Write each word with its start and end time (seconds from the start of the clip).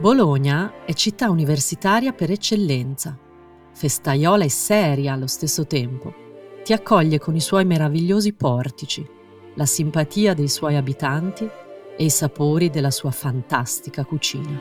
Bologna 0.00 0.84
è 0.84 0.92
città 0.92 1.28
universitaria 1.28 2.12
per 2.12 2.30
eccellenza, 2.30 3.18
festaiola 3.72 4.44
e 4.44 4.48
seria 4.48 5.14
allo 5.14 5.26
stesso 5.26 5.66
tempo. 5.66 6.14
Ti 6.62 6.72
accoglie 6.72 7.18
con 7.18 7.34
i 7.34 7.40
suoi 7.40 7.64
meravigliosi 7.64 8.32
portici, 8.32 9.04
la 9.56 9.66
simpatia 9.66 10.34
dei 10.34 10.46
suoi 10.46 10.76
abitanti 10.76 11.50
e 11.96 12.04
i 12.04 12.10
sapori 12.10 12.70
della 12.70 12.92
sua 12.92 13.10
fantastica 13.10 14.04
cucina. 14.04 14.60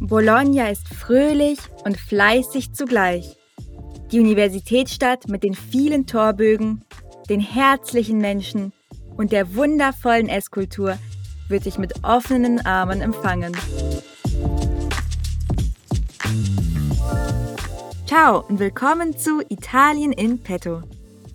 Bologna 0.00 0.70
ist 0.70 0.92
fröhlich 0.92 1.60
und 1.84 1.96
fleißig 1.96 2.72
zugleich. 2.72 3.36
Die 4.10 4.18
Universitätsstadt 4.18 5.28
mit 5.28 5.44
den 5.44 5.54
vielen 5.54 6.04
Torbögen, 6.04 6.84
den 7.28 7.38
herzlichen 7.38 8.18
Menschen 8.18 8.72
und 9.20 9.32
der 9.32 9.54
wundervollen 9.54 10.30
Esskultur 10.30 10.96
wird 11.48 11.66
dich 11.66 11.76
mit 11.76 12.02
offenen 12.02 12.64
Armen 12.64 13.02
empfangen. 13.02 13.54
Ciao 18.06 18.42
und 18.48 18.58
willkommen 18.58 19.18
zu 19.18 19.42
Italien 19.50 20.12
in 20.12 20.42
Petto. 20.42 20.80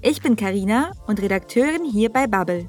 Ich 0.02 0.24
bin 0.24 0.36
Karina 0.36 0.94
und 1.06 1.22
Redakteurin 1.22 1.86
hier 1.86 2.12
bei 2.12 2.26
Bubble. 2.26 2.68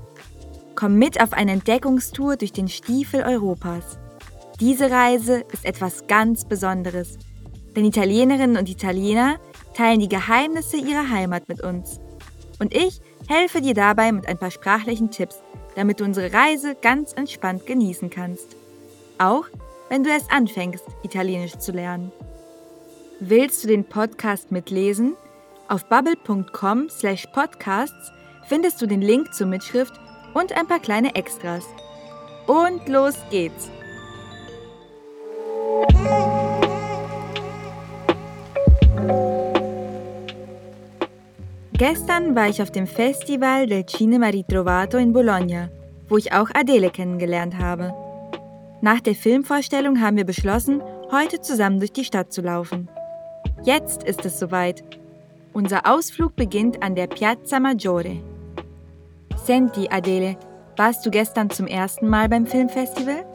Komm 0.74 0.96
mit 0.96 1.18
auf 1.18 1.32
eine 1.32 1.52
Entdeckungstour 1.52 2.36
durch 2.36 2.52
den 2.52 2.68
Stiefel 2.68 3.22
Europas. 3.22 3.98
Diese 4.60 4.90
Reise 4.90 5.44
ist 5.50 5.64
etwas 5.64 6.06
ganz 6.08 6.44
Besonderes, 6.44 7.16
denn 7.74 7.86
Italienerinnen 7.86 8.58
und 8.58 8.68
Italiener 8.68 9.36
teilen 9.72 10.00
die 10.00 10.10
Geheimnisse 10.10 10.76
ihrer 10.76 11.08
Heimat 11.08 11.48
mit 11.48 11.62
uns. 11.62 12.00
Und 12.58 12.74
ich 12.74 13.00
helfe 13.28 13.60
dir 13.60 13.74
dabei 13.74 14.12
mit 14.12 14.26
ein 14.28 14.38
paar 14.38 14.50
sprachlichen 14.50 15.10
Tipps, 15.10 15.42
damit 15.74 16.00
du 16.00 16.04
unsere 16.04 16.32
Reise 16.32 16.74
ganz 16.74 17.12
entspannt 17.12 17.66
genießen 17.66 18.10
kannst. 18.10 18.56
Auch 19.18 19.46
wenn 19.88 20.04
du 20.04 20.10
erst 20.10 20.32
anfängst, 20.32 20.84
Italienisch 21.02 21.58
zu 21.58 21.72
lernen. 21.72 22.12
Willst 23.20 23.64
du 23.64 23.68
den 23.68 23.84
Podcast 23.84 24.50
mitlesen? 24.50 25.16
Auf 25.68 25.88
bubble.com 25.88 26.88
slash 26.90 27.26
podcasts 27.32 28.12
findest 28.46 28.80
du 28.80 28.86
den 28.86 29.00
Link 29.00 29.34
zur 29.34 29.46
Mitschrift 29.46 29.94
und 30.34 30.52
ein 30.52 30.66
paar 30.66 30.80
kleine 30.80 31.14
Extras. 31.14 31.64
Und 32.46 32.88
los 32.88 33.14
geht's! 33.30 33.70
Gestern 41.78 42.34
war 42.34 42.48
ich 42.48 42.62
auf 42.62 42.70
dem 42.70 42.86
Festival 42.86 43.66
del 43.66 43.84
Cinema 43.84 44.28
Ritrovato 44.28 44.96
in 44.96 45.12
Bologna, 45.12 45.68
wo 46.08 46.16
ich 46.16 46.32
auch 46.32 46.48
Adele 46.54 46.88
kennengelernt 46.88 47.58
habe. 47.58 47.92
Nach 48.80 49.00
der 49.00 49.14
Filmvorstellung 49.14 50.00
haben 50.00 50.16
wir 50.16 50.24
beschlossen, 50.24 50.82
heute 51.10 51.38
zusammen 51.42 51.78
durch 51.78 51.92
die 51.92 52.06
Stadt 52.06 52.32
zu 52.32 52.40
laufen. 52.40 52.88
Jetzt 53.62 54.04
ist 54.04 54.24
es 54.24 54.38
soweit. 54.38 54.84
Unser 55.52 55.86
Ausflug 55.86 56.34
beginnt 56.34 56.82
an 56.82 56.94
der 56.94 57.08
Piazza 57.08 57.60
Maggiore. 57.60 58.22
Senti, 59.44 59.86
Adele, 59.90 60.38
warst 60.78 61.04
du 61.04 61.10
gestern 61.10 61.50
zum 61.50 61.66
ersten 61.66 62.08
Mal 62.08 62.30
beim 62.30 62.46
Filmfestival? 62.46 63.26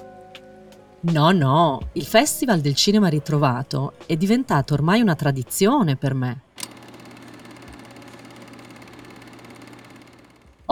No, 1.03 1.31
no, 1.31 1.79
il 1.93 2.07
Festival 2.07 2.61
del 2.61 2.73
Cinema 2.73 3.07
Ritrovato 3.07 3.93
è 4.07 4.15
diventato 4.15 4.73
ormai 4.73 4.99
una 5.01 5.15
tradizione 5.15 5.95
per 5.95 6.15
me. 6.15 6.41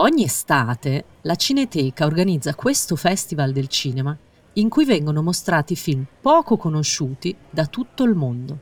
Ogni 0.02 0.24
estate 0.24 1.04
la 1.22 1.34
Cineteca 1.34 2.06
organizza 2.06 2.54
questo 2.54 2.96
festival 2.96 3.52
del 3.52 3.68
cinema 3.68 4.16
in 4.54 4.70
cui 4.70 4.86
vengono 4.86 5.20
mostrati 5.20 5.76
film 5.76 6.06
poco 6.22 6.56
conosciuti 6.56 7.36
da 7.50 7.66
tutto 7.66 8.04
il 8.04 8.14
mondo. 8.14 8.58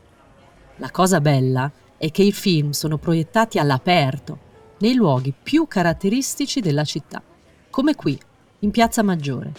La 0.78 0.90
cosa 0.90 1.20
bella 1.20 1.70
è 1.96 2.10
che 2.10 2.24
i 2.24 2.32
film 2.32 2.70
sono 2.70 2.98
proiettati 2.98 3.60
all'aperto, 3.60 4.46
nei 4.78 4.94
luoghi 4.94 5.32
più 5.40 5.68
caratteristici 5.68 6.60
della 6.60 6.82
città, 6.82 7.22
come 7.70 7.94
qui, 7.94 8.18
in 8.60 8.72
Piazza 8.72 9.04
Maggiore. 9.04 9.52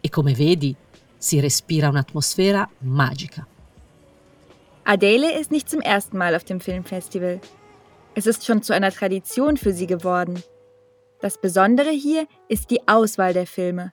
E 0.00 0.08
come 0.08 0.34
vedi, 0.34 0.74
si 1.16 1.38
respira 1.38 1.88
un'atmosfera 1.90 2.68
magica. 2.78 3.46
Adele 4.82 5.38
ist 5.38 5.52
nicht 5.52 5.68
zum 5.68 5.80
ersten 5.80 6.16
Mal 6.16 6.34
auf 6.34 6.42
dem 6.42 6.58
Filmfestival. 6.58 7.38
Es 8.14 8.26
ist 8.26 8.44
schon 8.44 8.62
zu 8.62 8.72
einer 8.72 8.90
Tradition 8.90 9.56
für 9.56 9.72
sie 9.72 9.86
geworden. 9.86 10.42
Das 11.20 11.38
Besondere 11.38 11.90
hier 11.90 12.26
ist 12.48 12.70
die 12.70 12.88
Auswahl 12.88 13.34
der 13.34 13.46
Filme. 13.46 13.92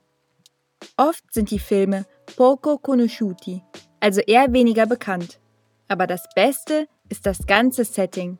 Oft 0.95 1.33
sind 1.33 1.51
die 1.51 1.59
Filme 1.59 2.05
poco 2.37 2.77
conosciuti, 2.77 3.61
also 3.99 4.21
eher 4.21 4.53
weniger 4.53 4.85
bekannt. 4.85 5.39
Aber 5.89 6.07
das 6.07 6.23
Beste 6.35 6.87
ist 7.09 7.25
das 7.25 7.45
ganze 7.45 7.83
Setting. 7.83 8.37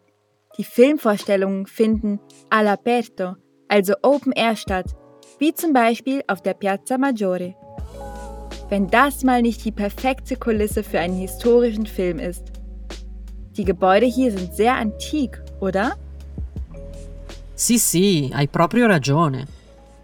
Die 0.58 0.64
Filmvorstellungen 0.64 1.68
finden 1.68 2.20
all'aperto, 2.50 3.36
also 3.68 3.94
Open 4.03 4.31
Air 4.31 4.56
statt, 4.56 4.96
wie 5.38 5.54
zum 5.54 5.74
Beispiel 5.74 6.24
auf 6.28 6.42
der 6.42 6.54
Piazza 6.54 6.98
Maggiore. 6.98 7.56
Wenn 8.69 8.88
das 8.88 9.24
mal 9.24 9.42
nicht 9.42 9.66
die 9.66 9.72
perfekte 9.74 10.38
Kulisse 10.38 10.84
für 10.84 11.00
einen 11.00 11.18
historischen 11.18 11.86
Film 11.86 12.19
ist. 12.19 12.52
Die 13.52 13.66
Gebäude 13.66 14.06
hier 14.06 14.31
sind 14.31 14.54
sehr 14.54 14.75
antik, 14.75 15.42
oder? 15.59 15.98
Sì, 17.59 17.79
sì, 17.79 18.29
hai 18.34 18.47
proprio 18.50 18.85
ragione. 18.85 19.47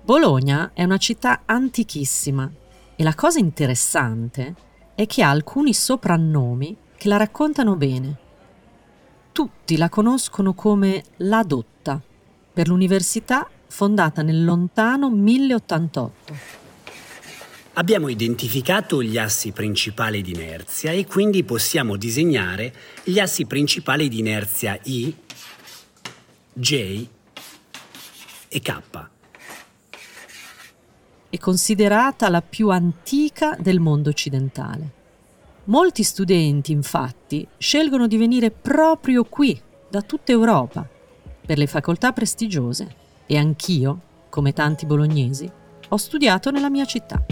Bologna 0.03 0.71
è 0.73 0.83
una 0.83 0.97
città 0.97 1.43
antichissima 1.45 2.51
e 2.95 3.03
la 3.03 3.13
cosa 3.13 3.37
interessante 3.37 4.55
è 4.95 5.05
che 5.05 5.21
ha 5.21 5.29
alcuni 5.29 5.71
soprannomi 5.71 6.75
che 6.97 7.07
la 7.07 7.17
raccontano 7.17 7.75
bene. 7.75 8.17
Tutti 9.31 9.77
la 9.77 9.87
conoscono 9.87 10.55
come 10.55 11.03
La 11.17 11.43
Dotta, 11.43 12.01
per 12.51 12.67
l'università 12.67 13.47
fondata 13.67 14.23
nel 14.23 14.43
lontano 14.43 15.11
1088. 15.11 16.35
Abbiamo 17.73 18.07
identificato 18.07 19.03
gli 19.03 19.19
assi 19.19 19.51
principali 19.51 20.23
di 20.23 20.31
inerzia 20.31 20.89
e 20.89 21.05
quindi 21.05 21.43
possiamo 21.43 21.97
disegnare 21.97 22.73
gli 23.03 23.19
assi 23.19 23.45
principali 23.45 24.09
di 24.09 24.17
inerzia 24.17 24.75
I, 24.85 25.15
J 26.51 27.07
e 28.53 28.59
K. 28.59 28.81
È 31.29 31.37
considerata 31.39 32.29
la 32.29 32.43
più 32.43 32.69
antica 32.69 33.57
del 33.59 33.79
mondo 33.79 34.11
occidentale. 34.11 35.01
Molti 35.65 36.03
studenti, 36.03 36.71
infatti, 36.71 37.47
scelgono 37.57 38.05
di 38.05 38.17
venire 38.17 38.51
proprio 38.51 39.23
qui, 39.23 39.59
da 39.89 40.01
tutta 40.03 40.31
Europa, 40.31 40.87
per 41.43 41.57
le 41.57 41.65
facoltà 41.65 42.11
prestigiose 42.11 42.95
e 43.25 43.37
anch'io, 43.37 43.99
come 44.29 44.53
tanti 44.53 44.85
bolognesi, 44.85 45.49
ho 45.89 45.97
studiato 45.97 46.51
nella 46.51 46.69
mia 46.69 46.85
città. 46.85 47.25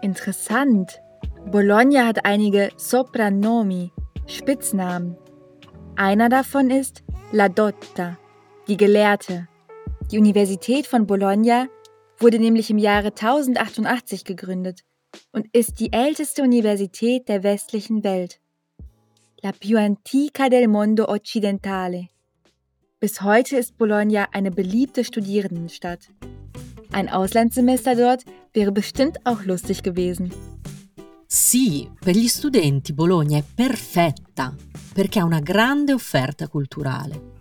Interessant. 0.00 1.00
Bologna 1.46 2.06
hat 2.06 2.18
einige 2.22 2.72
Soprannomi, 2.76 3.92
Spitznamen. 4.26 5.16
Einer 5.96 6.28
davon 6.28 6.70
ist 6.70 7.02
La 7.30 7.48
Dotta, 7.48 8.18
die 8.68 8.76
Gelehrte. 8.76 9.48
Die 10.10 10.18
Universität 10.18 10.86
von 10.86 11.06
Bologna 11.06 11.68
wurde 12.18 12.38
nämlich 12.38 12.70
im 12.70 12.78
Jahre 12.78 13.08
1088 13.08 14.24
gegründet 14.24 14.84
und 15.32 15.46
ist 15.52 15.80
die 15.80 15.92
älteste 15.92 16.42
Universität 16.42 17.28
der 17.28 17.42
westlichen 17.42 18.04
Welt. 18.04 18.40
La 19.42 19.52
più 19.52 19.78
antica 19.78 20.48
del 20.48 20.68
mondo 20.68 21.08
occidentale. 21.08 22.08
Bis 22.98 23.20
heute 23.20 23.58
ist 23.58 23.76
Bologna 23.76 24.28
eine 24.32 24.50
beliebte 24.50 25.04
Studierendenstadt. 25.04 26.08
Ein 26.92 27.10
Auslandssemester 27.10 27.94
dort 27.94 28.24
wäre 28.54 28.72
bestimmt 28.72 29.18
auch 29.24 29.44
lustig 29.44 29.82
gewesen. 29.82 30.32
Sì, 31.26 31.90
per 32.00 32.14
gli 32.14 32.28
studenti 32.28 32.92
Bologna 32.92 33.36
è 33.36 33.44
perfetta 33.54 34.54
perché 34.94 35.18
ha 35.18 35.24
una 35.24 35.40
grande 35.40 35.92
offerta 35.92 36.48
culturale. 36.48 37.33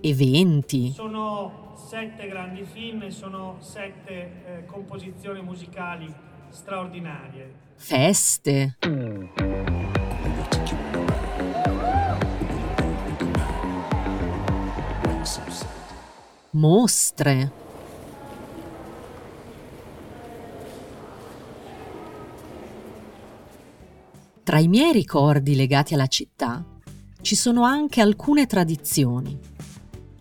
Eventi. 0.00 0.90
Sono 0.92 1.74
sette 1.76 2.28
grandi 2.28 2.64
film 2.64 3.02
e 3.02 3.10
sono 3.10 3.56
sette 3.60 4.12
eh, 4.12 4.64
composizioni 4.66 5.42
musicali 5.42 6.12
straordinarie. 6.50 7.54
Feste. 7.76 8.78
Mostre. 16.50 17.52
Tra 24.42 24.58
i 24.58 24.68
miei 24.68 24.92
ricordi 24.92 25.56
legati 25.56 25.94
alla 25.94 26.06
città 26.06 26.64
ci 27.20 27.34
sono 27.34 27.64
anche 27.64 28.00
alcune 28.00 28.46
tradizioni 28.46 29.54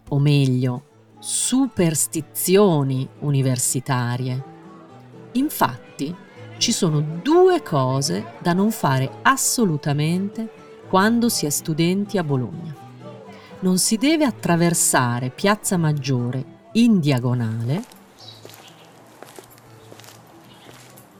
o 0.10 0.20
meglio, 0.20 0.84
superstizioni 1.20 3.08
universitarie. 3.20 4.44
Infatti, 5.34 6.16
ci 6.58 6.72
sono 6.72 7.02
due 7.02 7.62
cose 7.62 8.34
da 8.42 8.54
non 8.54 8.72
fare 8.72 9.20
assolutamente 9.24 10.50
quando 10.88 11.30
si 11.30 11.46
è 11.46 11.50
studenti 11.50 12.18
a 12.18 12.24
Bologna. 12.24 12.74
Non 13.60 13.78
si 13.78 13.98
deve 13.98 14.26
attraversare 14.26 15.32
Piazza 15.32 15.78
Maggiore 15.78 16.70
in 16.74 17.00
diagonale 17.00 17.84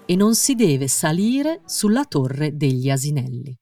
e 0.06 0.16
non 0.16 0.36
si 0.36 0.54
deve 0.54 0.88
salire 0.88 1.62
sulla 1.66 2.06
torre 2.06 2.56
degli 2.56 2.90
asinelli. 2.90 3.58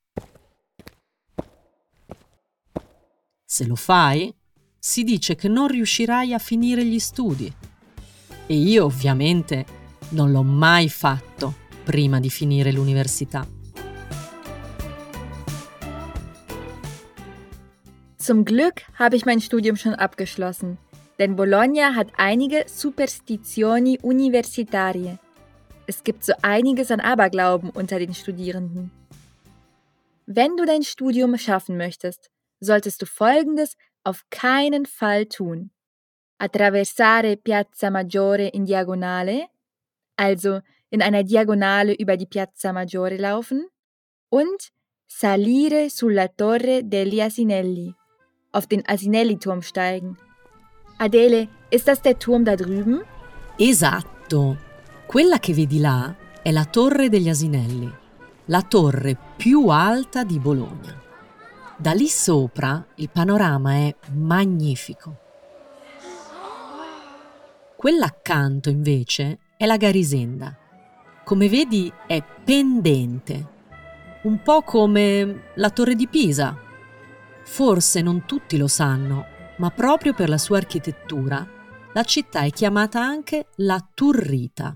Se 3.46 3.66
lo 3.66 3.76
fai, 3.76 4.34
si 4.86 5.06
dice 5.06 5.36
che 5.36 5.48
non 5.48 5.70
riuscirai 5.70 6.34
a 6.34 6.40
finire 6.40 6.84
gli 6.84 7.00
studi. 7.00 7.50
E 8.48 8.54
io 8.54 8.84
ovviamente 8.84 9.66
non 10.10 10.30
l'ho 10.30 10.44
mai 10.44 10.90
fatto 10.90 11.54
prima 11.86 12.20
di 12.20 12.30
finire 12.30 12.74
l'università. 12.74 13.48
Zum 18.18 18.44
Glück 18.44 18.84
habe 19.00 19.16
ich 19.16 19.26
mein 19.26 19.40
Studium 19.40 19.78
schon 19.78 19.94
abgeschlossen, 19.94 20.78
denn 21.18 21.38
Bologna 21.38 21.96
hat 21.96 22.12
einige 22.18 22.66
Superstizioni 22.68 23.98
universitarie. 24.02 25.18
Es 25.88 26.04
gibt 26.04 26.26
so 26.26 26.34
einiges 26.42 26.92
an 26.92 27.00
Aberglauben 27.00 27.70
unter 27.70 28.00
den 28.00 28.14
Studierenden. 28.14 28.92
Wenn 30.26 30.58
du 30.58 30.66
dein 30.66 30.84
Studium 30.84 31.38
schaffen 31.38 31.78
möchtest, 31.78 32.30
solltest 32.60 33.02
du 33.02 33.06
Folgendes 33.06 33.78
auf 34.04 34.26
keinen 34.30 34.86
Fall 34.86 35.26
tun. 35.26 35.72
Attraversare 36.38 37.38
Piazza 37.38 37.90
Maggiore 37.90 38.48
in 38.48 38.66
Diagonale, 38.66 39.48
also 40.18 40.62
in 40.90 41.02
einer 41.02 41.24
Diagonale 41.24 41.94
über 41.94 42.18
die 42.18 42.26
Piazza 42.26 42.74
Maggiore 42.74 43.18
laufen 43.18 43.68
und 44.30 44.72
salire 45.08 45.90
sulla 45.90 46.28
Torre 46.28 46.84
degli 46.84 47.22
Asinelli, 47.22 47.94
auf 48.52 48.68
den 48.68 48.84
Asinelli-Turm 48.86 49.62
steigen. 49.62 50.18
Adele, 50.98 51.48
ist 51.72 51.88
das 51.88 52.02
der 52.02 52.20
Turm 52.20 52.46
da 52.46 52.56
drüben? 52.56 53.02
Esatto. 53.58 54.58
Quella 55.08 55.38
che 55.40 55.54
vedi 55.54 55.80
là 55.80 56.16
è 56.42 56.52
la 56.52 56.66
Torre 56.66 57.10
degli 57.10 57.30
Asinelli, 57.30 57.92
la 58.46 58.62
torre 58.62 59.18
più 59.38 59.68
alta 59.68 60.24
di 60.24 60.40
Bologna. 60.40 61.03
Da 61.84 61.92
lì 61.92 62.08
sopra 62.08 62.82
il 62.96 63.10
panorama 63.10 63.74
è 63.74 63.94
magnifico. 64.14 65.18
Quella 67.76 68.06
accanto 68.06 68.70
invece 68.70 69.40
è 69.58 69.66
la 69.66 69.76
Garisenda. 69.76 70.58
Come 71.26 71.50
vedi 71.50 71.92
è 72.08 72.24
pendente, 72.42 73.48
un 74.24 74.42
po' 74.42 74.62
come 74.62 75.50
la 75.56 75.70
torre 75.72 75.96
di 75.96 76.08
Pisa. 76.08 76.58
Forse 77.44 78.02
non 78.02 78.24
tutti 78.26 78.56
lo 78.56 78.70
sanno, 78.70 79.26
ma 79.58 79.70
proprio 79.70 80.14
per 80.14 80.30
la 80.30 80.38
sua 80.38 80.56
architettura 80.56 81.46
la 81.92 82.04
città 82.04 82.44
è 82.44 82.50
chiamata 82.52 83.02
anche 83.02 83.48
la 83.56 83.86
Turrita. 83.94 84.74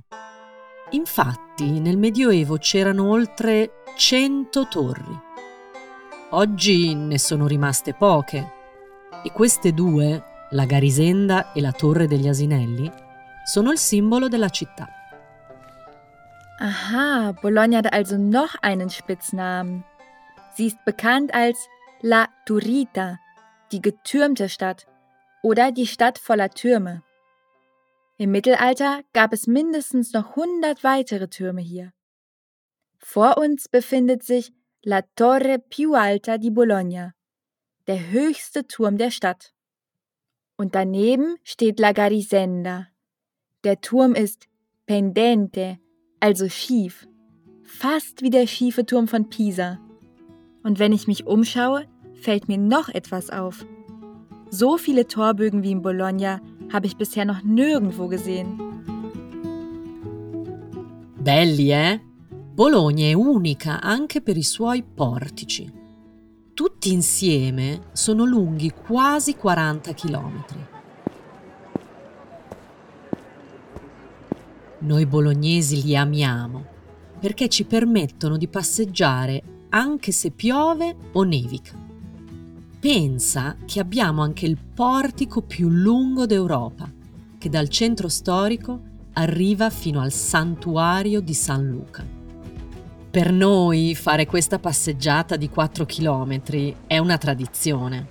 Infatti 0.89 1.79
nel 1.79 1.97
Medioevo 1.97 2.57
c'erano 2.57 3.09
oltre 3.09 3.83
100 3.95 4.67
torri. 4.67 5.25
Oggi 6.31 6.93
ne 6.93 7.17
sono 7.17 7.47
rimaste 7.47 7.93
poche 7.93 8.51
e 9.23 9.31
queste 9.31 9.71
due, 9.71 10.21
la 10.49 10.65
Garisenda 10.65 11.53
e 11.53 11.61
la 11.61 11.71
Torre 11.71 12.05
degli 12.05 12.27
Asinelli, 12.27 12.91
sono 13.45 13.71
il 13.71 13.77
simbolo 13.77 14.27
della 14.27 14.49
città. 14.49 14.89
Aha, 16.59 17.31
Bologna 17.41 17.77
hat 17.77 17.93
also 17.93 18.17
noch 18.17 18.57
einen 18.61 18.89
Spitznamen. 18.89 19.85
Sie 20.53 20.65
ist 20.65 20.83
bekannt 20.83 21.33
als 21.33 21.57
La 22.01 22.27
Turrita, 22.45 23.19
die 23.71 23.81
getürmte 23.81 24.49
Stadt 24.49 24.85
oder 25.43 25.71
die 25.71 25.87
Stadt 25.87 26.17
voller 26.17 26.49
Türme. 26.49 27.03
Im 28.17 28.31
Mittelalter 28.31 28.99
gab 29.13 29.31
es 29.31 29.47
mindestens 29.47 30.11
noch 30.11 30.35
100 30.35 30.83
weitere 30.83 31.29
Türme 31.29 31.61
hier. 31.61 31.93
Vor 32.97 33.37
uns 33.37 33.69
befindet 33.69 34.23
sich 34.23 34.51
La 34.89 35.01
Torre 35.01 35.59
più 35.59 35.95
alta 35.95 36.37
di 36.37 36.49
Bologna, 36.49 37.13
der 37.87 38.09
höchste 38.09 38.67
Turm 38.67 38.95
der 38.95 39.11
Stadt. 39.11 39.53
Und 40.55 40.75
daneben 40.75 41.35
steht 41.43 41.77
La 41.81 41.91
Garisenda. 41.91 42.87
Der 43.65 43.81
Turm 43.81 44.15
ist 44.15 44.47
pendente, 44.85 45.77
also 46.21 46.47
schief, 46.47 47.05
fast 47.63 48.21
wie 48.21 48.29
der 48.29 48.47
schiefe 48.47 48.85
Turm 48.85 49.09
von 49.09 49.27
Pisa. 49.27 49.77
Und 50.63 50.79
wenn 50.79 50.93
ich 50.93 51.05
mich 51.05 51.27
umschaue, 51.27 51.85
fällt 52.13 52.47
mir 52.47 52.57
noch 52.57 52.87
etwas 52.87 53.29
auf. 53.29 53.65
So 54.49 54.77
viele 54.77 55.05
Torbögen 55.05 55.63
wie 55.63 55.71
in 55.71 55.81
Bologna 55.81 56.39
habe 56.71 56.87
ich 56.87 56.95
bisher 56.95 57.25
noch 57.25 57.43
nirgendwo 57.43 58.07
gesehen. 58.07 58.57
Belli, 61.25 61.73
eh? 61.73 61.99
Bologna 62.57 63.05
è 63.05 63.13
unica 63.13 63.79
anche 63.79 64.19
per 64.19 64.35
i 64.35 64.41
suoi 64.41 64.81
portici. 64.81 65.71
Tutti 66.55 66.91
insieme 66.91 67.89
sono 67.91 68.25
lunghi 68.25 68.71
quasi 68.71 69.35
40 69.35 69.93
chilometri. 69.93 70.65
Noi 74.79 75.05
bolognesi 75.05 75.83
li 75.83 75.95
amiamo 75.95 76.65
perché 77.19 77.47
ci 77.47 77.63
permettono 77.65 78.37
di 78.37 78.47
passeggiare 78.47 79.67
anche 79.69 80.11
se 80.11 80.31
piove 80.31 80.95
o 81.11 81.21
nevica. 81.21 81.77
Pensa 82.79 83.55
che 83.67 83.79
abbiamo 83.79 84.23
anche 84.23 84.47
il 84.47 84.57
portico 84.57 85.43
più 85.43 85.69
lungo 85.69 86.25
d'Europa, 86.25 86.91
che 87.37 87.49
dal 87.49 87.69
centro 87.69 88.07
storico 88.07 88.81
arriva 89.13 89.69
fino 89.69 90.01
al 90.01 90.11
santuario 90.11 91.21
di 91.21 91.35
San 91.35 91.67
Luca. 91.67 92.16
Per 93.17 93.31
noi 93.31 93.95
fare 93.95 94.27
questa 94.27 94.59
passeggiata 94.59 95.37
di 95.37 95.49
4 95.49 95.87
km 95.87 96.75
è 96.85 96.99
una 96.99 97.17
tradizione. 97.17 98.07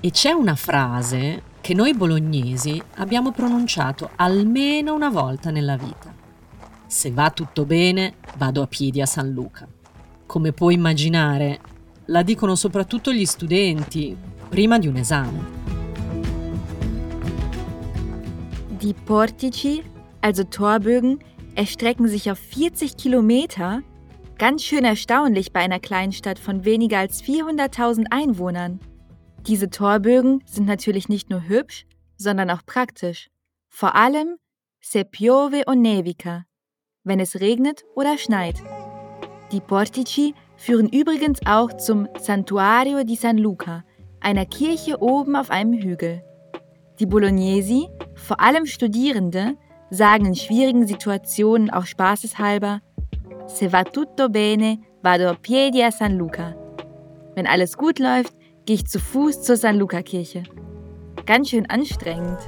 E 0.00 0.10
c'è 0.10 0.30
una 0.30 0.54
frase 0.54 1.42
che 1.60 1.74
noi 1.74 1.92
bolognesi 1.92 2.82
abbiamo 2.94 3.32
pronunciato 3.32 4.12
almeno 4.16 4.94
una 4.94 5.10
volta 5.10 5.50
nella 5.50 5.76
vita. 5.76 6.14
Se 6.86 7.10
va 7.10 7.28
tutto 7.28 7.66
bene, 7.66 8.14
vado 8.38 8.62
a 8.62 8.66
piedi 8.66 9.02
a 9.02 9.06
San 9.06 9.28
Luca. 9.28 9.68
Come 10.24 10.52
puoi 10.52 10.72
immaginare, 10.72 11.60
la 12.06 12.22
dicono 12.22 12.54
soprattutto 12.54 13.12
gli 13.12 13.26
studenti 13.26 14.16
prima 14.48 14.78
di 14.78 14.86
un 14.86 14.96
esame. 14.96 15.44
Die 18.78 18.94
Portici 18.94 19.92
also 20.26 20.42
Torbögen, 20.42 21.20
erstrecken 21.54 22.08
sich 22.08 22.32
auf 22.32 22.38
40 22.38 22.96
Kilometer. 22.96 23.82
Ganz 24.38 24.64
schön 24.64 24.84
erstaunlich 24.84 25.52
bei 25.52 25.60
einer 25.60 25.78
Kleinstadt 25.78 26.40
von 26.40 26.64
weniger 26.64 26.98
als 26.98 27.22
400.000 27.22 28.06
Einwohnern. 28.10 28.80
Diese 29.46 29.70
Torbögen 29.70 30.42
sind 30.44 30.66
natürlich 30.66 31.08
nicht 31.08 31.30
nur 31.30 31.46
hübsch, 31.46 31.86
sondern 32.16 32.50
auch 32.50 32.66
praktisch. 32.66 33.30
Vor 33.68 33.94
allem 33.94 34.34
se 34.80 35.04
piove 35.04 35.62
o 35.68 35.74
nevica, 35.74 36.44
wenn 37.04 37.20
es 37.20 37.38
regnet 37.38 37.84
oder 37.94 38.18
schneit. 38.18 38.60
Die 39.52 39.60
Portici 39.60 40.34
führen 40.56 40.88
übrigens 40.88 41.38
auch 41.46 41.72
zum 41.76 42.08
Santuario 42.18 43.04
di 43.04 43.14
San 43.14 43.38
Luca, 43.38 43.84
einer 44.18 44.44
Kirche 44.44 45.00
oben 45.00 45.36
auf 45.36 45.50
einem 45.50 45.74
Hügel. 45.74 46.24
Die 46.98 47.06
Bolognesi, 47.06 47.86
vor 48.16 48.40
allem 48.40 48.66
Studierende, 48.66 49.56
sagen 49.90 50.26
in 50.26 50.34
schwierigen 50.34 50.86
Situationen 50.86 51.70
auch 51.70 51.86
spaßeshalber, 51.86 52.80
Se 53.46 53.68
va 53.68 53.84
tutto 53.84 54.28
bene, 54.28 54.80
vado 55.02 55.28
a 55.28 55.34
piedi 55.34 55.80
a 55.82 55.90
San 55.90 56.16
Luca. 56.16 56.56
Wenn 57.36 57.46
alles 57.46 57.76
gut 57.76 58.00
läuft, 58.00 58.34
gehe 58.64 58.74
ich 58.74 58.86
zu 58.86 58.98
Fuß 58.98 59.42
zur 59.42 59.56
San 59.56 59.78
Luca 59.78 60.02
Kirche. 60.02 60.42
Ganz 61.24 61.50
schön 61.50 61.66
anstrengend. 61.66 62.40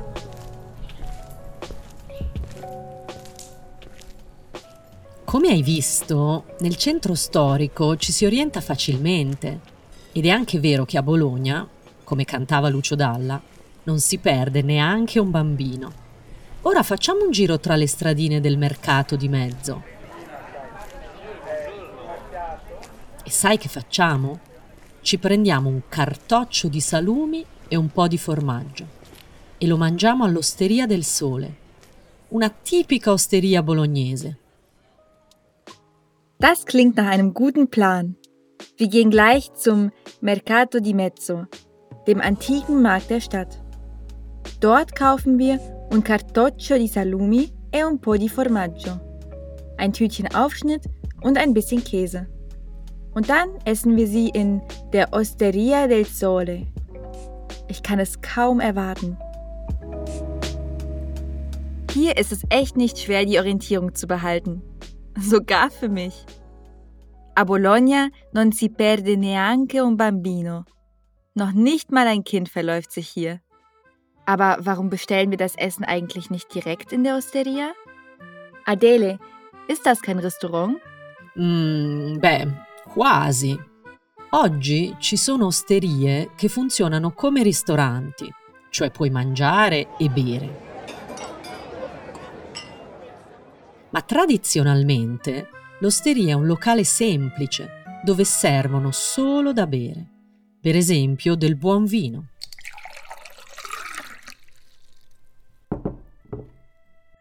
Come 5.25 5.49
hai 5.51 5.63
visto, 5.63 6.45
nel 6.61 6.77
centro 6.77 7.15
storico 7.15 7.97
ci 7.97 8.13
si 8.13 8.25
orienta 8.27 8.61
facilmente 8.61 9.61
ed 10.13 10.27
è 10.27 10.31
anche 10.31 10.59
vero 10.59 10.85
che 10.85 10.99
a 10.99 11.03
Bologna, 11.03 11.67
come 12.03 12.25
cantava 12.25 12.69
Lucio 12.69 12.97
Dalla, 12.97 13.41
non 13.85 14.01
si 14.01 14.19
perde 14.19 14.63
neanche 14.63 15.21
un 15.21 15.31
bambino. 15.31 16.07
Ora 16.63 16.83
facciamo 16.83 17.25
un 17.25 17.31
giro 17.31 17.59
tra 17.59 17.77
le 17.77 17.87
stradine 17.87 18.41
del 18.41 18.59
mercato 18.59 19.17
di 19.17 19.29
mezzo. 19.29 19.83
E 23.25 23.31
sai 23.31 23.59
che 23.59 23.69
facciamo? 23.69 24.47
ci 25.09 25.17
prendiamo 25.17 25.71
un 25.71 25.83
cartoccio 25.89 26.69
di 26.69 26.81
salumi 26.81 27.43
e 27.67 27.77
un 27.77 27.89
po' 27.89 28.09
di 28.09 28.19
formaggio 28.19 28.87
e 29.57 29.67
lo 29.67 29.79
mangiamo 29.79 30.25
all'Osteria 30.25 30.87
del 30.87 31.03
Sole, 31.03 31.55
una 32.29 32.51
tipica 32.51 33.11
osteria 33.11 33.63
bolognese. 33.63 34.37
Das 36.37 36.65
klingt 36.65 36.97
nach 36.97 37.09
einem 37.09 37.33
guten 37.33 37.69
Plan. 37.69 38.17
Wir 38.77 38.89
gehen 38.89 39.09
gleich 39.09 39.51
zum 39.55 39.91
Mercato 40.21 40.79
di 40.79 40.93
Mezzo, 40.93 41.47
dem 42.07 42.21
antiken 42.21 42.83
Markt 42.83 43.09
der 43.09 43.21
Stadt. 43.21 43.59
Dort 44.61 44.95
kaufen 44.95 45.39
wir 45.39 45.59
un 45.91 46.03
cartoccio 46.03 46.77
di 46.77 46.87
salumi 46.87 47.51
e 47.71 47.83
un 47.83 47.99
po' 47.99 48.17
di 48.17 48.29
formaggio. 48.29 49.01
Ein 49.77 49.93
Tütchen 49.93 50.29
Aufschnitt 50.35 50.85
und 51.23 51.39
ein 51.39 51.55
bisschen 51.55 51.83
Käse. 51.83 52.27
Und 53.15 53.29
dann 53.29 53.51
essen 53.65 53.97
wir 53.97 54.07
sie 54.07 54.29
in 54.29 54.61
der 54.93 55.13
Osteria 55.13 55.87
del 55.87 56.05
Sole. 56.05 56.67
Ich 57.69 57.83
kann 57.83 57.99
es 57.99 58.21
kaum 58.21 58.61
erwarten. 58.61 59.17
Hier 61.93 62.17
ist 62.17 62.33
es 62.33 62.43
echt 62.51 62.77
nicht 62.77 62.99
schwer, 62.99 63.25
die 63.25 63.39
Orientierung 63.39 63.95
zu 63.95 64.07
behalten. 64.07 64.63
Sogar 65.19 65.71
für 65.71 65.89
mich. 65.89 66.27
A 67.35 67.45
Bologna 67.45 68.09
non 68.33 68.53
si 68.53 68.69
perde 68.69 69.17
neanche 69.17 69.83
un 69.83 69.97
bambino. 69.97 70.65
Noch 71.35 71.53
nicht 71.53 71.93
mal 71.93 72.07
ein 72.07 72.25
Kind 72.25 72.49
verläuft 72.49 72.93
sich 72.93 73.09
hier. 73.09 73.41
Aber 74.29 74.59
warum 74.61 74.91
bestellen 74.91 75.31
wir 75.31 75.39
das 75.39 75.57
Essen 75.57 75.85
eigentlich 75.85 76.29
nicht 76.29 76.53
direkt 76.53 76.93
in 76.93 77.03
der 77.03 77.17
Osteria? 77.17 77.73
Adele, 78.67 79.19
ist 79.69 79.87
das 79.87 80.03
kein 80.03 80.19
Restaurant? 80.19 80.77
Mm, 81.41 82.19
beh, 82.19 82.47
quasi. 82.93 83.59
Oggi 84.33 84.95
ci 84.99 85.17
sono 85.17 85.47
osterie 85.47 86.33
che 86.37 86.49
funzionano 86.49 87.13
come 87.13 87.43
ristoranti, 87.43 88.31
cioè 88.69 88.91
puoi 88.91 89.09
mangiare 89.09 89.97
e 89.97 90.11
bere. 90.11 90.61
Ma 93.89 94.03
tradizionalmente 94.03 95.49
l'osteria 95.81 96.33
è 96.33 96.35
un 96.35 96.45
locale 96.45 96.85
semplice 96.85 98.03
dove 98.05 98.25
servono 98.25 98.91
solo 98.93 99.55
da 99.55 99.67
bere, 99.67 100.07
per 100.61 100.77
esempio 100.77 101.35
del 101.35 101.57
buon 101.57 101.87
vino. 101.87 102.27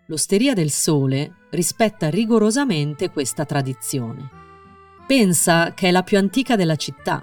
L'Osteria 0.10 0.54
del 0.54 0.72
Sole 0.72 1.34
rispetta 1.50 2.10
rigorosamente 2.10 3.10
questa 3.10 3.44
tradizione. 3.44 4.30
Pensa 5.06 5.74
che 5.74 5.90
è 5.90 5.92
la 5.92 6.04
più 6.04 6.18
antica 6.18 6.56
della 6.56 6.78
città, 6.78 7.22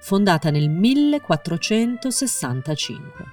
fondata 0.00 0.48
nel 0.48 0.70
1465. 0.70 3.24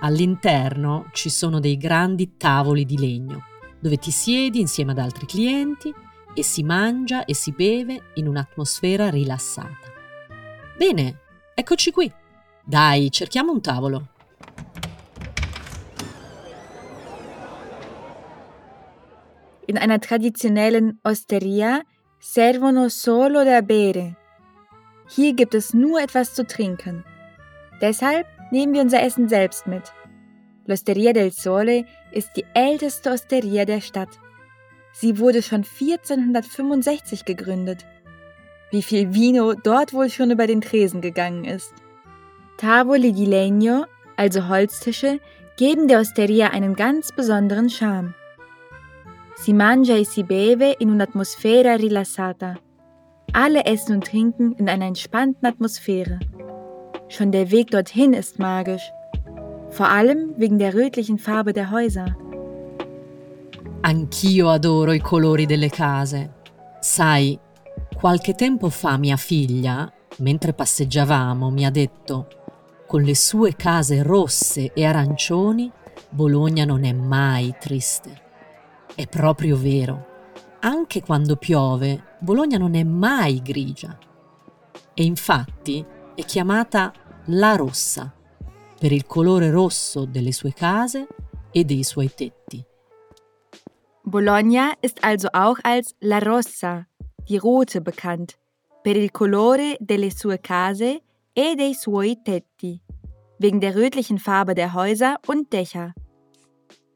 All'interno 0.00 1.08
ci 1.12 1.30
sono 1.30 1.60
dei 1.60 1.78
grandi 1.78 2.36
tavoli 2.36 2.84
di 2.84 2.98
legno, 2.98 3.44
dove 3.80 3.96
ti 3.96 4.10
siedi 4.10 4.60
insieme 4.60 4.92
ad 4.92 4.98
altri 4.98 5.24
clienti 5.24 5.90
e 6.34 6.42
si 6.42 6.62
mangia 6.62 7.24
e 7.24 7.34
si 7.34 7.52
beve 7.52 8.10
in 8.14 8.28
un'atmosfera 8.28 9.08
rilassata. 9.08 9.90
Bene, 10.76 11.20
eccoci 11.54 11.90
qui. 11.90 12.12
Dai, 12.64 13.10
cerchiamo 13.10 13.50
un 13.50 13.62
tavolo. 13.62 14.11
In 19.72 19.78
einer 19.78 20.00
traditionellen 20.00 21.00
Osteria 21.02 21.80
servono 22.20 22.90
solo 22.90 23.42
da 23.42 23.62
bere. 23.62 24.16
Hier 25.08 25.32
gibt 25.32 25.54
es 25.54 25.72
nur 25.72 25.98
etwas 25.98 26.34
zu 26.34 26.46
trinken. 26.46 27.06
Deshalb 27.80 28.26
nehmen 28.50 28.74
wir 28.74 28.82
unser 28.82 29.02
Essen 29.02 29.30
selbst 29.30 29.66
mit. 29.66 29.84
L'Osteria 30.66 31.14
del 31.14 31.32
Sole 31.32 31.86
ist 32.12 32.36
die 32.36 32.44
älteste 32.52 33.12
Osteria 33.12 33.64
der 33.64 33.80
Stadt. 33.80 34.10
Sie 34.92 35.18
wurde 35.18 35.40
schon 35.40 35.64
1465 35.64 37.24
gegründet. 37.24 37.86
Wie 38.72 38.82
viel 38.82 39.14
Vino 39.14 39.54
dort 39.54 39.94
wohl 39.94 40.10
schon 40.10 40.30
über 40.30 40.46
den 40.46 40.60
Tresen 40.60 41.00
gegangen 41.00 41.46
ist. 41.46 41.72
Tavoli 42.58 43.12
di 43.14 43.24
legno, 43.24 43.86
also 44.16 44.48
Holztische, 44.48 45.18
geben 45.56 45.88
der 45.88 46.00
Osteria 46.00 46.48
einen 46.48 46.76
ganz 46.76 47.10
besonderen 47.10 47.70
Charme. 47.70 48.14
Si 49.34 49.52
mangia 49.52 49.96
e 49.96 50.04
si 50.04 50.22
beve 50.22 50.76
in 50.78 50.90
un'atmosfera 50.90 51.74
rilassata. 51.76 52.58
Alle 53.32 53.64
essen 53.64 53.96
und 53.96 54.04
trinken 54.04 54.54
in 54.58 54.68
einer 54.68 54.86
entspannten 54.86 55.46
Atmosphäre. 55.46 56.18
Schon 57.08 57.30
der 57.30 57.50
Weg 57.50 57.70
dorthin 57.70 58.12
ist 58.12 58.38
magisch. 58.38 58.92
Vor 59.70 59.88
allem 59.88 60.34
wegen 60.36 60.58
der 60.58 60.74
rötlichen 60.74 61.18
Farbe 61.18 61.52
der 61.52 61.70
Häuser. 61.70 62.16
Anch'io 63.82 64.48
adoro 64.48 64.92
i 64.92 65.00
colori 65.00 65.46
delle 65.46 65.70
case. 65.70 66.30
Sai, 66.80 67.38
qualche 67.98 68.34
tempo 68.34 68.68
fa 68.68 68.96
mia 68.96 69.16
figlia, 69.16 69.90
mentre 70.18 70.52
passeggiavamo, 70.52 71.50
mi 71.50 71.64
ha 71.64 71.70
detto, 71.70 72.28
con 72.86 73.02
le 73.02 73.14
sue 73.14 73.56
case 73.56 74.02
rosse 74.02 74.72
e 74.72 74.84
arancioni, 74.84 75.70
Bologna 76.10 76.64
non 76.64 76.84
è 76.84 76.92
mai 76.92 77.54
triste. 77.58 78.21
È 78.94 79.06
proprio 79.06 79.56
vero. 79.56 80.06
Anche 80.60 81.00
quando 81.00 81.36
piove, 81.36 82.16
Bologna 82.18 82.58
non 82.58 82.74
è 82.74 82.84
mai 82.84 83.40
grigia. 83.40 83.98
E 84.92 85.02
infatti 85.02 85.84
è 86.14 86.22
chiamata 86.24 86.92
La 87.26 87.56
Rossa, 87.56 88.12
per 88.78 88.92
il 88.92 89.06
colore 89.06 89.50
rosso 89.50 90.04
delle 90.04 90.32
sue 90.32 90.52
case 90.52 91.06
e 91.50 91.64
dei 91.64 91.84
suoi 91.84 92.12
tetti. 92.14 92.62
Bologna 94.02 94.74
ist 94.80 94.98
also 95.02 95.28
auch 95.32 95.58
als 95.62 95.94
La 96.00 96.18
Rossa, 96.18 96.86
die 97.24 97.38
Rote, 97.38 97.80
bekannt, 97.80 98.36
per 98.82 98.96
il 98.96 99.10
colore 99.10 99.76
delle 99.80 100.10
sue 100.10 100.38
case 100.38 101.02
e 101.32 101.54
dei 101.54 101.72
suoi 101.72 102.20
tetti, 102.22 102.82
wegen 103.38 103.58
der 103.58 103.74
rötlichen 103.74 104.18
Farbe 104.18 104.54
der 104.54 104.74
Häuser 104.74 105.18
und 105.26 105.50
Dächer. 105.50 105.94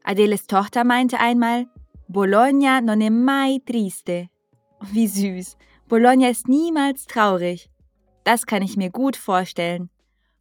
Adeles 0.03 0.45
Tochter 0.45 0.83
meinte 0.83 1.19
einmal, 1.19 1.67
Bologna 2.09 2.79
non 2.79 3.01
è 3.01 3.09
mai 3.09 3.61
triste. 3.65 4.29
Wie 4.93 5.07
süß. 5.07 5.57
Bologna 5.89 6.29
ist 6.29 6.47
niemals 6.47 7.05
traurig. 7.05 7.69
Das 8.23 8.45
kann 8.45 8.61
ich 8.61 8.77
mir 8.77 8.89
gut 8.91 9.17
vorstellen. 9.17 9.89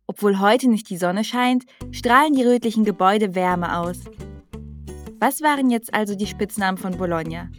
Obwohl 0.06 0.38
heute 0.38 0.68
nicht 0.68 0.88
die 0.90 0.96
Sonne 0.96 1.24
scheint, 1.24 1.64
strahlen 1.90 2.34
die 2.34 2.44
rötlichen 2.44 2.84
Gebäude 2.84 3.34
Wärme 3.34 3.78
aus. 3.78 3.98
Was 5.18 5.40
waren 5.42 5.68
jetzt 5.70 5.92
also 5.92 6.14
die 6.14 6.28
Spitznamen 6.28 6.78
von 6.78 6.96
Bologna? 6.96 7.50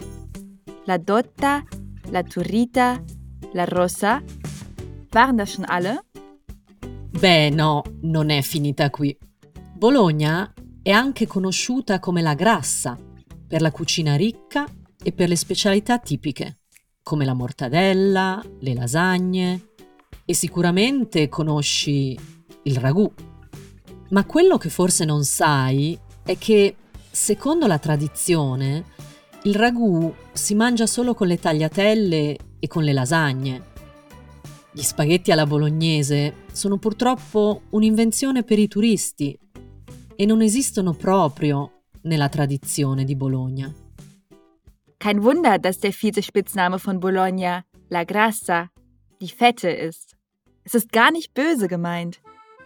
La 0.85 0.97
Dotta, 0.97 1.63
La 2.09 2.23
Turrita, 2.23 2.99
La 3.51 3.65
Rossa? 3.65 4.21
Waren 5.11 5.37
das 5.37 5.51
schon 5.51 5.65
alle? 5.65 5.99
Beh, 7.19 7.49
no, 7.49 7.83
non 8.03 8.29
è 8.29 8.41
finita 8.41 8.89
qui. 8.89 9.17
Bologna 9.75 10.53
è 10.81 10.91
anche 10.91 11.27
conosciuta 11.27 11.99
come 11.99 12.21
la 12.21 12.35
Grassa, 12.35 12.97
per 13.48 13.62
la 13.62 13.72
cucina 13.72 14.16
ricca 14.16 14.66
e 15.01 15.12
per 15.13 15.30
le 15.30 15.36
specialità 15.36 16.00
tipiche, 16.00 16.60
come 17.01 17.24
la 17.24 17.34
mortadella, 17.34 18.44
le 18.60 18.74
lasagne 18.74 19.70
e 20.25 20.34
sicuramente 20.34 21.30
conosci 21.30 22.18
il 22.63 22.77
ragù. 22.77 23.10
Ma 24.10 24.25
quello 24.25 24.58
che 24.58 24.70
forse 24.70 25.06
non 25.06 25.24
sai 25.24 25.98
è 26.24 26.38
che, 26.38 26.75
secondo 27.10 27.68
la 27.68 27.80
tradizione, 27.80 28.86
il 29.44 29.56
ragù 29.56 30.13
si 30.34 30.56
mangia 30.56 30.86
solo 30.86 31.13
con 31.13 31.27
le 31.27 31.39
tagliatelle 31.39 32.38
e 32.60 32.68
con 32.68 32.84
le 32.84 32.94
lasagne. 32.94 33.63
Gli 34.74 34.82
spaghetti 34.82 35.32
alla 35.32 35.46
bolognese 35.46 36.46
sono 36.51 36.77
purtroppo 36.77 37.62
un'invenzione 37.70 38.44
per 38.44 38.60
i 38.60 38.68
turisti 38.68 39.38
e 40.16 40.25
non 40.25 40.42
esistono 40.42 40.94
proprio 40.94 41.76
nella 42.07 42.29
tradizione 42.29 43.05
di 43.05 43.15
Bologna. 43.15 43.73
Kein 44.99 45.21
Wunder, 45.23 45.59
dass 45.59 45.79
der 45.79 45.93
vierte 45.93 46.23
Spitzname 46.23 46.79
von 46.79 46.99
Bologna 46.99 47.63
La 47.89 48.03
Grassa, 48.03 48.69
die 49.21 49.29
Fette 49.29 49.69
ist. 49.69 50.15
Es 50.63 50.73
ist 50.73 50.91
gar 50.91 51.11
nicht 51.11 51.33
böse 51.33 51.67
gemeint. 51.67 52.19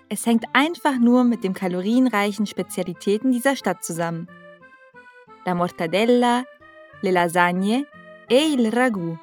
Es 0.09 0.25
hängt 0.25 0.45
einfach 0.53 0.97
nur 0.97 1.23
mit 1.23 1.43
den 1.43 1.53
kalorienreichen 1.53 2.45
Spezialitäten 2.45 3.31
dieser 3.31 3.55
Stadt 3.55 3.83
zusammen. 3.83 4.27
La 5.45 5.53
mortadella, 5.55 6.43
le 7.01 7.11
lasagne 7.11 7.85
e 8.29 8.53
il 8.53 8.71
ragù, 8.71 9.17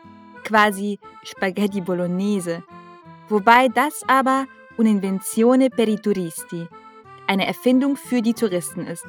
quasi 0.44 0.98
Spaghetti 1.24 1.80
Bolognese, 1.80 2.62
wobei 3.28 3.68
das 3.68 4.02
aber 4.06 4.46
un'invenzione 4.76 5.70
per 5.70 5.88
i 5.88 5.96
turisti, 5.96 6.66
eine 7.26 7.46
Erfindung 7.46 7.96
für 7.96 8.22
die 8.22 8.34
Touristen 8.34 8.86
ist. 8.86 9.06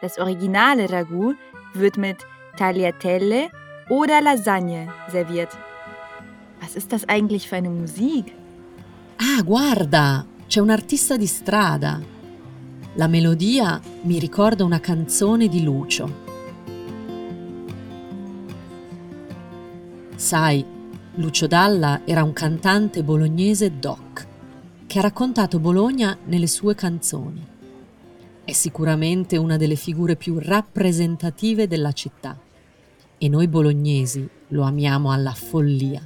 Das 0.00 0.18
originale 0.18 0.88
Ragout 0.88 1.36
wird 1.74 1.98
mit 1.98 2.16
Tagliatelle 2.56 3.50
oder 3.90 4.22
Lasagne 4.22 4.88
serviert. 5.10 5.50
Was 6.60 6.74
ist 6.74 6.90
das 6.92 7.06
eigentlich 7.06 7.46
für 7.46 7.56
eine 7.56 7.68
Musik? 7.68 8.32
Ah, 9.18 9.42
guarda, 9.42 10.24
c'è 10.46 10.60
un 10.60 10.70
artista 10.70 11.18
di 11.18 11.26
strada. 11.26 12.00
La 12.94 13.08
melodia 13.08 13.78
mi 14.02 14.18
ricorda 14.18 14.64
una 14.64 14.80
canzone 14.80 15.48
di 15.48 15.62
Lucio. 15.62 16.28
Sai, 20.16 20.64
Lucio 21.16 21.46
Dalla 21.46 22.00
era 22.06 22.22
un 22.22 22.32
cantante 22.32 23.02
bolognese 23.02 23.78
doc 23.78 24.26
che 24.86 24.98
ha 24.98 25.02
raccontato 25.02 25.58
Bologna 25.58 26.16
nelle 26.24 26.46
sue 26.46 26.74
canzoni. 26.74 27.58
È 28.50 28.52
sicuramente 28.52 29.36
una 29.36 29.56
delle 29.56 29.76
figure 29.76 30.16
più 30.16 30.40
rappresentative 30.40 31.68
della 31.68 31.92
città 31.92 32.36
e 33.16 33.28
noi 33.28 33.46
bolognesi 33.46 34.28
lo 34.48 34.62
amiamo 34.62 35.12
alla 35.12 35.34
follia. 35.34 36.02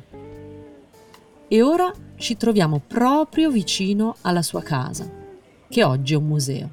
E 1.49 1.63
ora 1.63 1.91
ci 2.17 2.37
troviamo 2.37 2.83
proprio 2.87 3.51
vicino 3.51 4.17
alla 4.21 4.43
sua 4.43 4.61
casa, 4.61 5.11
che 5.71 5.85
oggi 5.85 6.13
è 6.13 6.17
un 6.19 6.27
museo. 6.27 6.71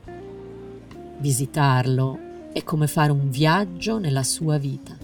Visitarlo 1.20 2.20
è 2.52 2.66
come 2.66 2.88
fare 2.88 3.14
un 3.14 3.30
viaggio 3.30 3.98
nella 3.98 4.24
sua 4.24 4.58
vita. 4.58 4.98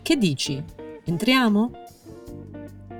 Che 0.00 0.16
dici? 0.16 0.64
Entriamo? 1.04 1.70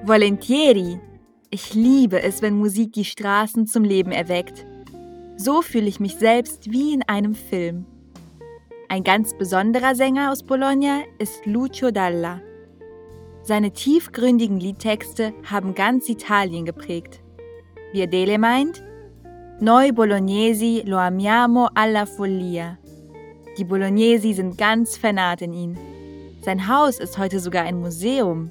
Volentieri! 0.05 1.01
Ich 1.49 1.73
liebe 1.73 2.21
es, 2.23 2.43
wenn 2.43 2.59
Musik 2.59 2.93
die 2.93 3.03
Straßen 3.03 3.67
zum 3.67 3.85
Leben 3.85 4.13
erweckt. 4.13 4.76
So 5.37 5.61
fühle 5.61 5.87
ich 5.87 6.01
mich 6.01 6.17
selbst 6.17 6.73
wie 6.73 6.95
in 6.95 7.03
einem 7.03 7.35
Film. 7.35 7.85
Ein 8.89 9.05
ganz 9.05 9.37
besonderer 9.37 9.95
Sänger 9.95 10.33
aus 10.33 10.43
Bologna 10.43 11.03
ist 11.19 11.45
Lucio 11.45 11.91
Dalla. 11.91 12.41
Seine 13.43 13.73
tiefgründigen 13.73 14.59
Liedtexte 14.59 15.35
haben 15.49 15.75
ganz 15.75 16.09
Italien 16.09 16.65
geprägt. 16.65 17.21
Wie 17.93 18.03
Adele 18.03 18.39
meint, 18.39 18.83
Noi 19.61 19.93
Bolognesi 19.93 20.83
lo 20.87 20.99
amiamo 20.99 21.69
alla 21.75 22.07
follia. 22.07 22.79
Die 23.57 23.65
Bolognesi 23.65 24.35
sind 24.35 24.59
ganz 24.59 24.97
vernarrt 24.97 25.43
in 25.43 25.53
ihn. 25.53 25.79
Sein 26.43 26.69
Haus 26.69 26.99
ist 26.99 27.19
heute 27.19 27.41
sogar 27.41 27.65
ein 27.65 27.81
Museum. 27.81 28.51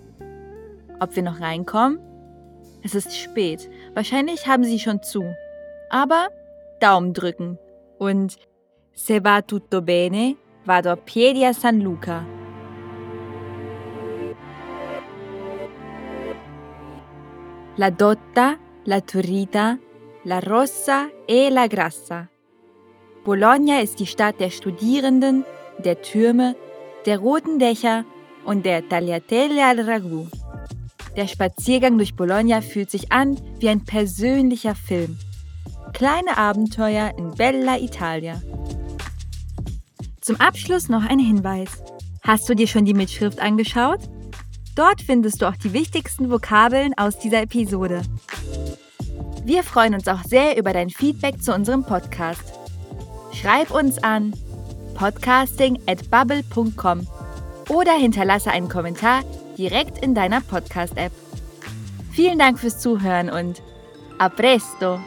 Ob 1.00 1.15
wir 1.15 1.24
noch 1.24 1.42
reinkommen? 1.42 2.00
Es 2.84 2.96
ist 2.96 3.15
spät. 3.15 3.70
Wahrscheinlich 3.94 4.48
haben 4.48 4.63
sie 4.63 4.80
schon 4.80 5.04
zu. 5.04 5.24
Aber 5.89 6.30
Daumen 6.79 7.13
drücken. 7.13 7.58
Und 7.98 8.38
se 8.94 9.20
va 9.20 9.41
tutto 9.41 9.82
bene, 9.82 10.36
vado 10.65 10.89
a 10.91 10.96
piedi 10.96 11.46
a 11.46 11.53
San 11.53 11.82
Luca. 11.82 12.25
La 17.77 17.89
Dotta, 17.89 18.58
la 18.86 19.01
Turrita, 19.01 19.77
la 20.24 20.39
Rossa 20.39 21.10
e 21.27 21.50
la 21.50 21.67
Grassa. 21.67 22.29
Bologna 23.25 23.82
ist 23.82 24.00
die 24.00 24.05
Stadt 24.05 24.39
der 24.39 24.50
Studierenden, 24.51 25.46
der 25.84 26.01
Türme, 26.01 26.55
der 27.05 27.20
roten 27.20 27.60
Dächer 27.60 28.05
und 28.46 28.65
der 28.65 28.88
Tagliatelle 28.88 29.65
al 29.65 29.79
Ragù. 29.79 30.27
Der 31.17 31.27
Spaziergang 31.27 31.98
durch 31.98 32.15
Bologna 32.15 32.62
fühlt 32.62 32.91
sich 32.91 33.12
an 33.12 33.38
wie 33.60 33.70
ein 33.70 33.84
persönlicher 33.84 34.75
Film. 34.75 35.17
Kleine 35.96 36.38
Abenteuer 36.38 37.14
in 37.18 37.32
Bella 37.32 37.78
Italia. 37.78 38.42
Zum 40.20 40.36
Abschluss 40.42 40.90
noch 40.90 41.06
ein 41.06 41.20
Hinweis. 41.20 41.82
Hast 42.22 42.50
du 42.50 42.54
dir 42.54 42.68
schon 42.68 42.84
die 42.84 42.94
Mitschrift 42.94 43.40
angeschaut? 43.40 44.02
Dort 44.75 45.02
findest 45.02 45.42
du 45.42 45.46
auch 45.48 45.55
die 45.55 45.72
wichtigsten 45.72 46.29
Vokabeln 46.29 46.94
aus 46.98 47.18
dieser 47.18 47.44
Episode. 47.44 48.01
Wir 49.46 49.64
freuen 49.64 49.94
uns 49.94 50.10
auch 50.10 50.22
sehr 50.25 50.58
über 50.58 50.74
dein 50.74 50.90
Feedback 50.90 51.42
zu 51.42 51.53
unserem 51.53 51.86
Podcast. 51.86 52.44
Schreib 53.31 53.72
uns 53.72 53.98
an 54.03 54.34
podcasting 54.96 55.79
at 55.88 56.12
bubble.com 56.12 57.08
oder 57.70 57.94
hinterlasse 57.94 58.51
einen 58.51 58.68
Kommentar 58.68 59.24
direkt 59.58 60.03
in 60.03 60.14
deiner 60.14 60.42
Podcast-App. 60.42 61.14
Vielen 62.12 62.38
Dank 62.38 62.60
fürs 62.60 62.79
Zuhören 62.79 63.29
und 63.29 63.62
a 64.18 64.27
presto! 64.27 65.00